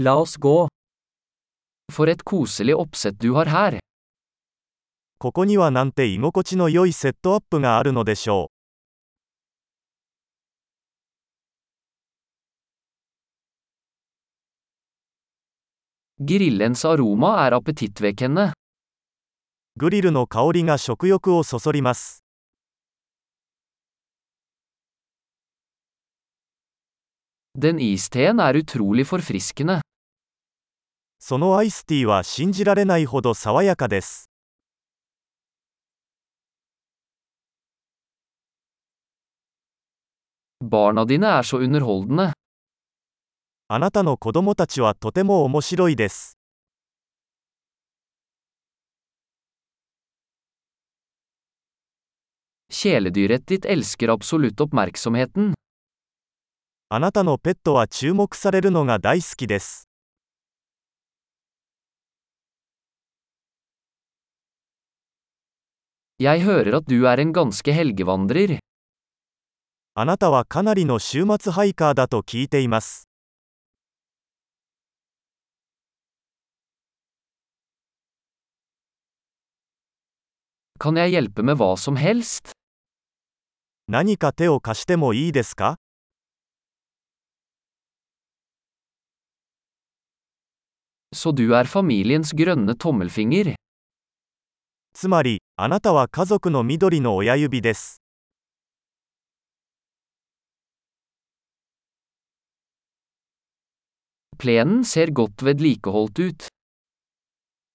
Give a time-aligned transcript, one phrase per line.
[0.00, 0.68] La oss gå.
[1.92, 3.80] For et koselig oppsett du har her.
[5.18, 8.52] ここにはなんて居心地の良いセットアップがあるのでしょ
[16.20, 18.50] Grillens aroma er appetittvekkende.
[18.50, 18.52] う。
[19.78, 22.27] グリルの香りが食欲をそそります。
[27.60, 29.80] Den isteen er utrolig forfriskende.
[31.18, 34.30] そのアイスティーは信じられないほど爽やかです。
[40.62, 42.32] Barna dine er så underholdende.
[43.66, 46.38] あなたの子供たちはとても面白いです。
[52.70, 55.54] Kjæledyret ditt elsker absolutt oppmerksomheten.
[56.90, 59.90] あなたのペットは注目されるのが大好きです。
[69.94, 73.06] あなたはかなりの週末ハイカーだと聞いています。
[83.88, 85.76] 何か手を貸してもいいですか？
[91.18, 93.56] Så du er familiens grønne tommelfinger.
[94.94, 98.00] つまり、あなたは家族の緑の親指です。
[104.38, 106.46] Plenen ser godt vedlikeholdt ut.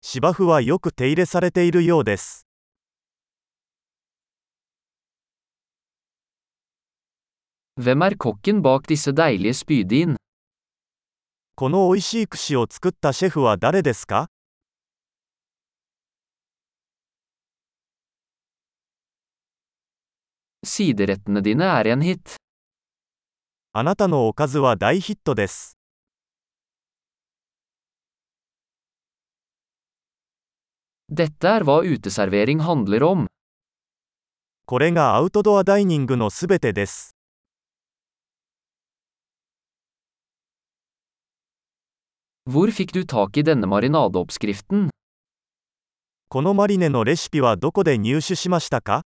[0.00, 2.46] 芝生はよく手入れされているようです。
[7.80, 10.14] Hvem er kokken bak disse deilige spydin?
[11.56, 14.28] この美味しい串を作ったシェフは誰ですか
[20.64, 22.18] er.
[23.72, 25.78] あなたのおかずは大ヒットです。
[31.08, 33.26] Dette er hva uteservering handler om.
[34.66, 37.14] これがアウトドアダイニングのすべてです。
[42.49, 44.89] Hvor fikk du tak i denne marinadeoppskriften?
[46.29, 49.03] このマリネのレシピはどこで入手しましたか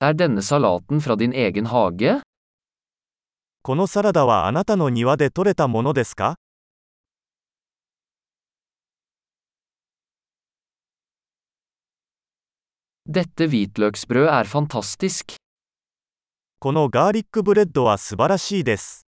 [0.00, 2.22] Er denne salaten fra din egen hage?
[3.62, 6.36] このサラダはあなたの庭で採れたものですか
[13.08, 15.41] Dette hvitløksbrød er fantastisk.
[16.63, 19.05] このガーリックブレッドは素晴らしいです。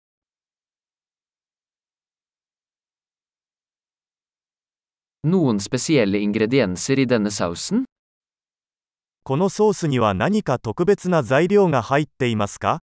[9.23, 12.81] このソースには何か特別な材料が入っていますか？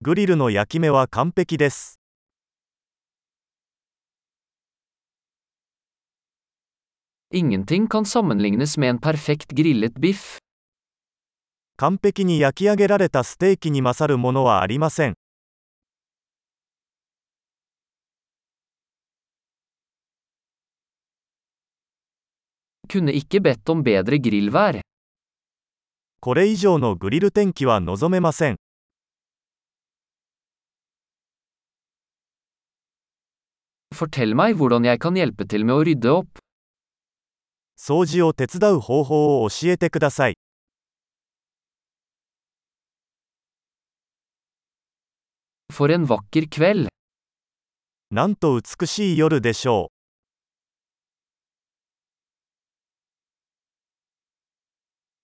[0.00, 2.01] グリルの焼き目は完璧です。
[7.33, 10.37] Ingenting kan sammenlignes med en perfekt grillet biff.
[11.75, 15.13] 完璧に焼き上げられたステーキに勝るものはありません。
[22.87, 24.79] Kunne ikke bedt om bedre grillvær.
[26.21, 28.55] これ以上のグリル天気は望めません。
[33.93, 36.39] Fortell meg hvordan jeg kan hjelpe til med å rydde opp.
[37.84, 40.34] 掃除を手伝う方法を教えてください。
[48.12, 50.01] なんと美しい夜でしょう。